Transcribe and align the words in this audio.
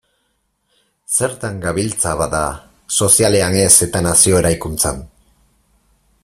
Zertan 1.17 1.59
gabiltza, 1.65 2.13
bada, 2.21 2.41
sozialean 3.01 3.59
ez 3.61 3.69
eta 3.89 4.03
nazio 4.07 4.41
eraikuntzan? 4.41 5.05